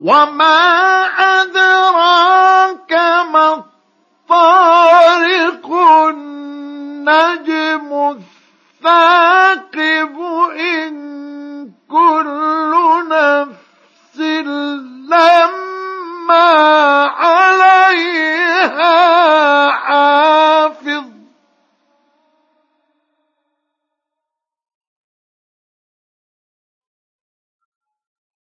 وما 0.00 0.58
أدراك 1.42 2.92
ما 3.32 3.54
الطارق. 3.54 4.75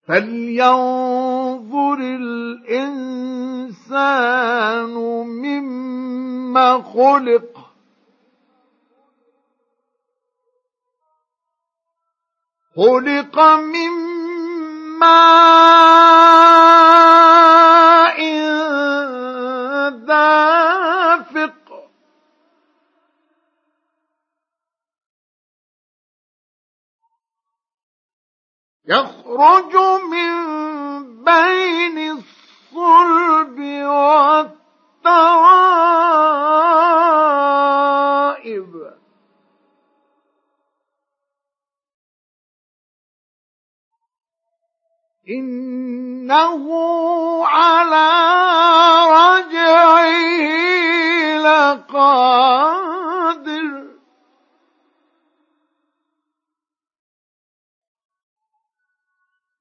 فلينظر 0.09 1.95
الإنسان 2.01 3.25
مما 5.25 6.83
خلق 6.83 7.65
خلق 12.77 13.39
من 13.61 13.91
ماء 14.99 16.54
يخرج 28.87 29.77
من 30.11 30.35
بين 31.25 31.99
الصلب 31.99 33.59
والترائب. 35.05 35.35
إنه 45.29 46.65
على 47.47 48.09
رجعه 49.11 49.54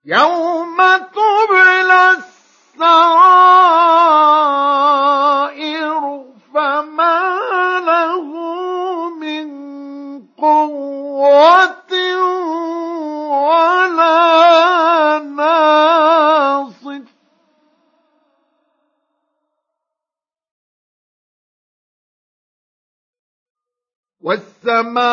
يوم 0.05 0.77
تبلى 0.97 2.11
السرائر 2.11 3.13
فما 6.53 7.39
له 7.79 8.23
من 9.09 9.47
قوة 10.37 11.93
ولا 13.47 15.19
ناصف 15.19 17.03
والسماء 24.21 25.05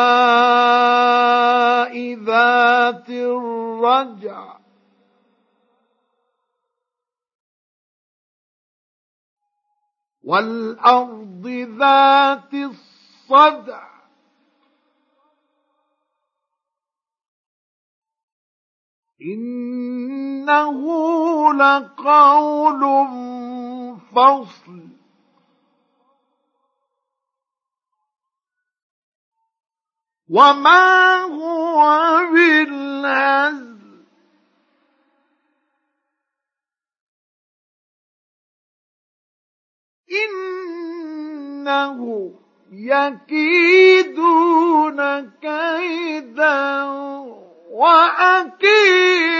ذات 2.13 3.09
الرجع 3.09 4.60
والأرض 10.23 11.47
ذات 11.47 12.53
الصدع. 12.53 13.91
إنه 19.21 20.83
لقول 21.53 22.81
فصل. 24.15 24.81
وما 30.29 31.17
هو 31.21 31.81
بالهزل 32.33 33.70
إنه 41.61 42.31
يكيدون 42.71 44.21
كيدا 45.41 46.83
وأكيد 47.71 49.30